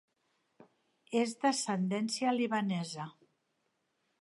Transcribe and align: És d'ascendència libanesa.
És 1.19 1.35
d'ascendència 1.43 2.33
libanesa. 2.41 3.07